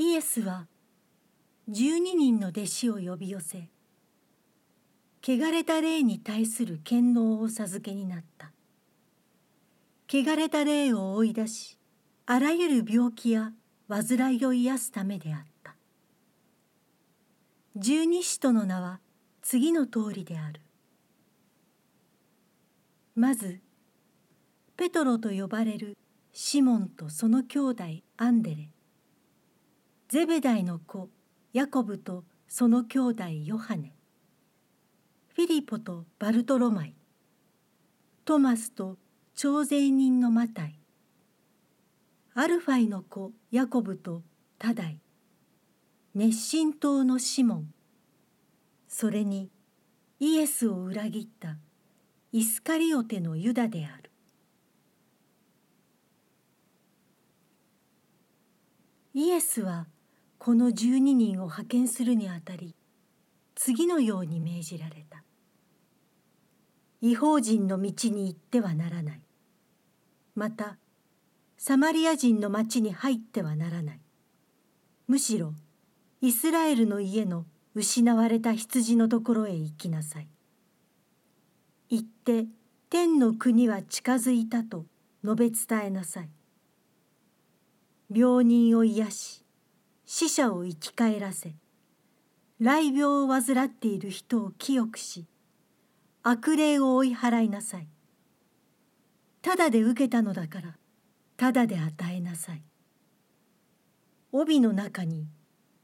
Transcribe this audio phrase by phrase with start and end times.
[0.00, 0.68] イエスは
[1.68, 3.68] 12人の弟子を呼び寄せ
[5.20, 8.52] 汚れた霊に対する権能を授けになった。
[10.08, 11.80] 汚れた霊を追い出し
[12.26, 13.50] あらゆる病気や
[13.88, 15.74] 患いを癒すためであった。
[17.74, 19.00] 十二使徒の名は
[19.42, 20.60] 次の通りである。
[23.16, 23.58] まず
[24.76, 25.98] ペトロと呼ばれる
[26.32, 27.84] シモンとその兄弟
[28.16, 28.68] アンデレ。
[30.08, 31.10] ゼベダイの子
[31.52, 33.92] ヤコブとその兄弟ヨハネ。
[35.34, 36.94] フィリポとバルトロマイ。
[38.24, 38.96] トマスと
[39.34, 40.80] 徴税人のマタイ。
[42.32, 44.22] アルファイの子ヤコブと
[44.58, 44.98] タダイ。
[46.14, 47.74] 熱心党のシモン。
[48.88, 49.50] それに
[50.20, 51.58] イエスを裏切った
[52.32, 54.10] イスカリオテのユダである。
[59.12, 59.86] イエスは
[60.48, 62.74] この12人を派遣するにあたり
[63.54, 65.22] 次のように命じられた。
[67.02, 69.20] 違法人の道に行ってはならない。
[70.34, 70.78] また
[71.58, 74.00] サマリア人の町に入ってはならない。
[75.06, 75.52] むしろ
[76.22, 80.28] イスラエルの家の失われた羊のところへ行きなさい。
[81.90, 82.46] 行って
[82.88, 84.86] 天の国は近づいたと
[85.22, 86.30] 述べ伝えなさい。
[88.10, 89.44] 病人を癒し
[90.10, 91.52] 死者を生き返らせ
[92.60, 95.26] 雷病を患っている人を清くし
[96.22, 97.86] 悪霊を追い払いなさい。
[99.42, 100.78] ただで受けたのだから
[101.36, 102.62] ただで与えなさい。
[104.32, 105.26] 帯の中に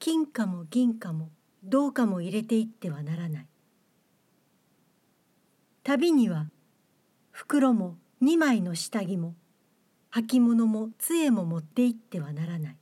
[0.00, 1.30] 金貨も銀貨も
[1.62, 3.46] 銅貨も入れていってはならない。
[5.84, 6.50] 旅には
[7.30, 9.36] 袋も二枚の下着も
[10.10, 12.76] 履物も杖も持って行ってはならない。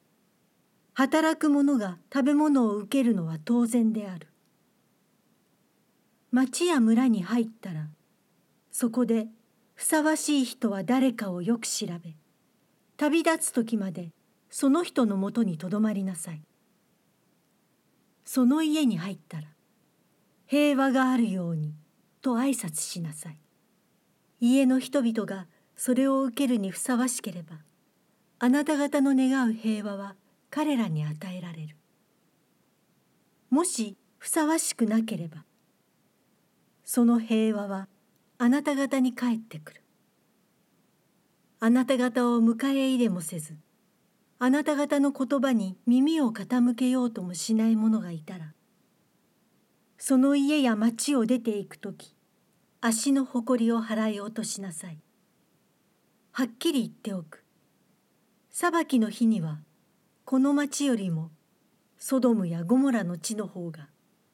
[0.98, 4.28] 働く者が食べ物を受けるのは当然である。
[6.30, 7.90] 町や村に入ったら
[8.72, 9.26] そこで
[9.74, 12.14] ふさわしい人は誰かをよく調べ
[12.96, 14.08] 旅立つ時まで
[14.48, 16.40] その人のもとにとどまりなさい。
[18.24, 19.48] その家に入ったら
[20.46, 21.74] 平和があるように
[22.22, 23.38] と挨拶しなさい。
[24.40, 25.46] 家の人々が
[25.76, 27.58] それを受けるにふさわしければ
[28.38, 30.14] あなた方の願う平和は
[30.56, 31.76] 彼らに与えられる。
[33.50, 35.44] もしふさわしくなければ
[36.82, 37.88] その平和は
[38.38, 39.82] あなた方に帰ってくる。
[41.60, 43.54] あなた方を迎え入れもせず
[44.38, 48.54] あなた方の言葉に耳を傾けようともしない者がいたら
[49.98, 52.16] その家や町を出ていく時
[52.80, 54.98] 足の誇りを払い落としなさい。
[56.32, 57.44] はっきり言っておく。
[58.48, 59.58] 裁きの日には
[60.26, 61.30] この町よりも
[61.98, 63.86] ソドムやゴモラの地の方が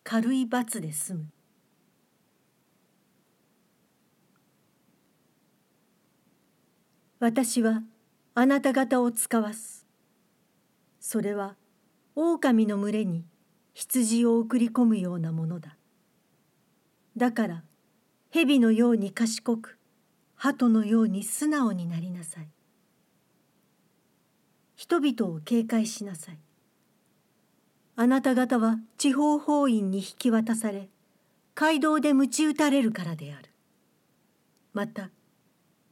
[0.05, 1.27] 軽い罰で済む。
[7.21, 7.83] 私は
[8.35, 9.87] あなた方を使わす。
[10.99, 11.57] それは
[12.15, 13.27] 狼の群れに
[13.75, 15.77] 羊を送り込むようなものだ。
[17.19, 17.65] だから
[18.31, 19.79] 蛇のように賢く
[20.37, 22.49] 鳩のように素直になりなさい。
[24.83, 26.39] 人々を警戒しなさい。
[27.95, 30.89] あなた方は地方法院に引き渡され
[31.55, 33.49] 街道で鞭打たれるからである。
[34.73, 35.11] また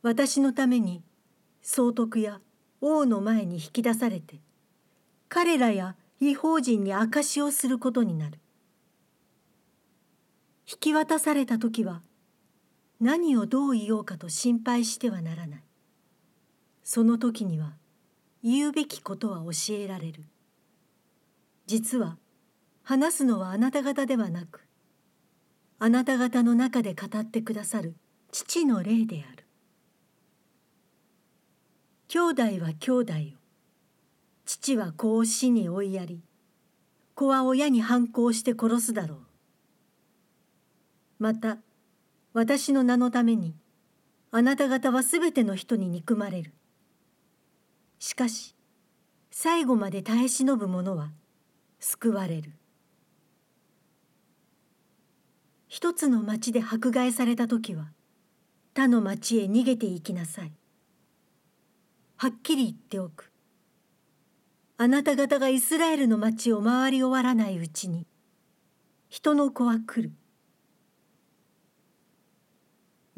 [0.03, 1.05] 私のために
[1.63, 2.41] 総督や
[2.81, 4.41] 王の前に引き出されて
[5.29, 8.41] 彼らや違法人に証しをすることになる。
[10.69, 12.03] 引き渡された時は
[13.01, 15.63] 何をどう言おうかと心配してはならない。
[16.83, 17.75] その時には
[18.43, 20.25] 言うべきことは教えられる。
[21.67, 22.17] 実は
[22.83, 24.67] 話すのはあなた方ではなく
[25.79, 27.95] あなた方の中で語ってくださる
[28.33, 29.47] 父の霊である。
[32.09, 33.17] 兄弟は兄弟を
[34.45, 36.21] 父は子を死に追いやり
[37.15, 39.19] 子は親に反抗して殺すだろう。
[41.21, 41.59] また
[42.33, 43.55] 私の名のために
[44.33, 46.53] あなた方はすべての人に憎まれる。
[48.01, 48.57] しかし
[49.31, 51.13] 最後まで耐え忍ぶ者は
[51.79, 52.53] 救われる。
[55.69, 57.93] 一つの町で迫害された時は
[58.75, 60.53] 他の町へ逃げていきなさい。
[62.17, 63.31] はっきり言っておく。
[64.79, 68.07] あなた方がイスラエルの町を回り終わらないうちに
[69.11, 70.13] 人の子は来る。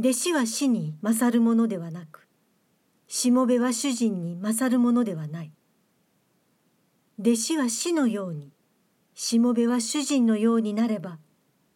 [0.00, 2.26] 弟子は死に勝るものではなく
[3.14, 5.52] しもべは主人に勝るものではない。
[7.20, 8.54] 弟子は死のように
[9.12, 11.18] しもべは主人のようになれば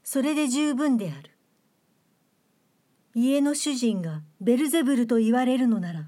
[0.03, 1.37] それで十分である。
[3.15, 6.06] 家の主人がベルゼブルと言われるのなら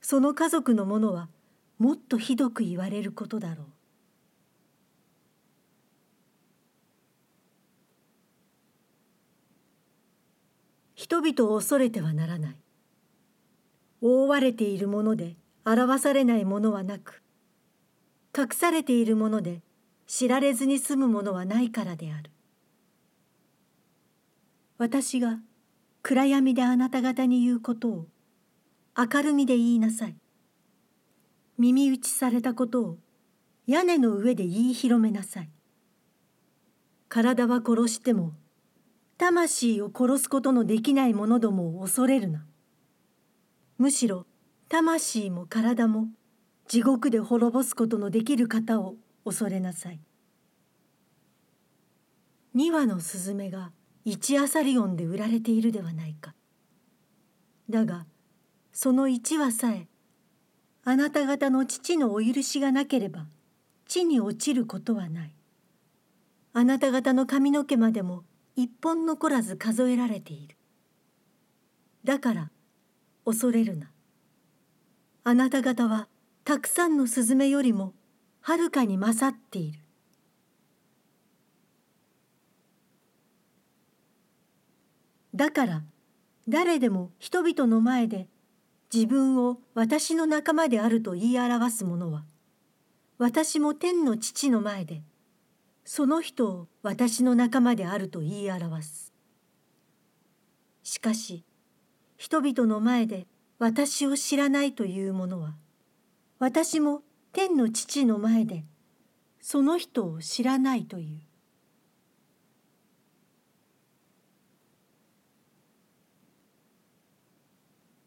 [0.00, 1.28] その家族の者は
[1.80, 3.66] もっとひどく言われることだろう。
[10.94, 12.56] 人々を恐れてはならない。
[14.00, 17.22] 覆われているもので表されないものはなく
[18.36, 19.62] 隠されているもので
[20.06, 22.30] 知られずに済むものはないからである。
[24.78, 25.38] 私が
[26.02, 28.06] 暗闇であなた方に言うことを
[28.96, 30.16] 明るみで言いなさい。
[31.58, 32.98] 耳打ちされたことを
[33.66, 35.50] 屋根の上で言い広めなさい。
[37.08, 38.34] 体は殺しても
[39.16, 42.44] 魂を殺すことのできない者どもを恐れるな。
[43.78, 44.26] むしろ
[44.68, 46.08] 魂も体も
[46.66, 48.94] 地獄で滅ぼすことのできる方を
[49.24, 50.00] 恐れなさい。
[52.54, 53.72] 二羽のスズメが
[54.04, 56.34] 一アサリオンで売られているではないか。
[57.68, 58.06] だが
[58.72, 59.88] その一羽さえ
[60.84, 63.26] あなた方の父のお許しがなければ
[63.86, 65.34] 地に落ちることはない。
[66.54, 68.24] あなた方の髪の毛までも
[68.54, 70.56] 一本残らず数えられている。
[72.04, 72.50] だから
[73.26, 73.90] 恐れるな。
[75.24, 76.08] あなた方は
[76.44, 77.92] たくさんのスズメよりも
[78.40, 79.80] はるかに勝っている。
[85.34, 85.82] だから
[86.48, 88.28] 誰でも人々の前で
[88.94, 92.24] 自分を私の仲間であると言い表す者は
[93.18, 95.02] 私も天の父の前で
[95.84, 99.12] その人を私の仲間であると言い表す。
[100.84, 101.44] しかし
[102.16, 103.26] 人々の前で
[103.58, 105.54] 私を知らないという者は
[106.38, 107.02] 私も
[107.32, 108.64] 天の父の前で
[109.40, 111.20] その人を知らないという。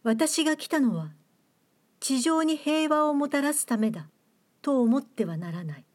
[0.04, 1.12] 私が来たのは
[2.00, 4.10] 地上に平和をもたらすためだ
[4.62, 5.86] と思ってはならない。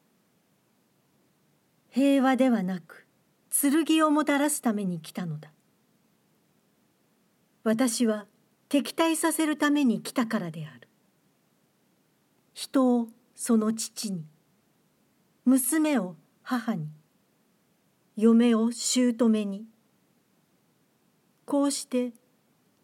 [1.91, 3.07] 平和ではなく
[3.87, 5.51] 剣をもたらすために来たのだ。
[7.65, 8.27] 私は
[8.69, 10.87] 敵対させるために来たからである。
[12.53, 14.27] 人をその父に
[15.47, 16.89] 娘を母に
[18.17, 19.65] 嫁を姑に
[21.47, 22.13] こうして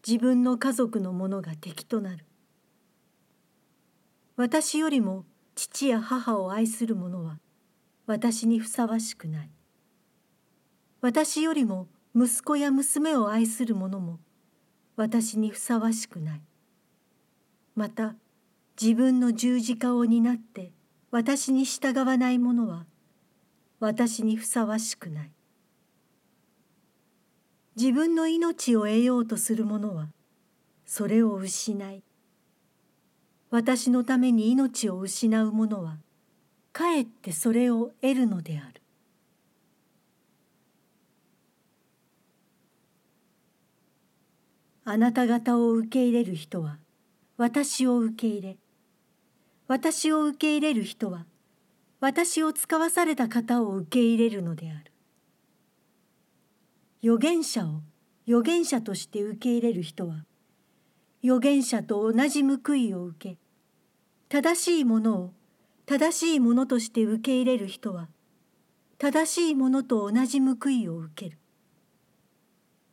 [0.07, 2.25] 自分の家族の者が敵となる。
[4.37, 5.27] 私よりも
[5.57, 7.39] 父や母を愛する者は
[8.07, 9.51] 私にふさわしくない。
[11.03, 11.87] 私よりも
[12.17, 14.21] 息子や娘を愛する者も
[15.01, 16.41] 私にふさわしくない。
[17.75, 18.17] また
[18.79, 20.73] 自分の十字架を担って
[21.11, 22.85] 私に従わない者は
[23.79, 25.31] 私にふさわしくない。
[27.77, 30.09] 自分の命を得ようとする者は
[30.85, 32.03] それを失い
[33.49, 35.97] 私のために命を失う者は
[36.75, 38.83] かえってそれを得るのである。
[44.91, 46.79] あなた方を受け入れる人は
[47.37, 48.57] 私を受け入れ
[49.69, 51.27] 私を受け入れる人は
[52.01, 54.91] 私を使わされた方を受け入れるのである。
[57.05, 57.83] 預言者を
[58.27, 60.25] 預言者として受け入れる人は
[61.23, 63.39] 預言者と同じ報いを受け
[64.29, 65.33] 正しいものを
[65.87, 68.09] 正しいものとして受け入れる人は
[68.99, 71.39] 正しいものと同じ報いを受ける。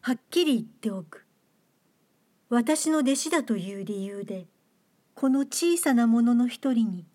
[0.02, 1.27] はっきり言っておく。
[2.50, 4.48] 私の弟子だという理由で
[5.16, 7.06] この小さなものの一人に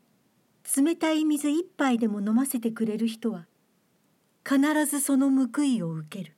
[0.77, 3.47] 冷たい水一杯でも飲ませてくれる人は
[4.47, 6.37] 必ずその報いを受ける。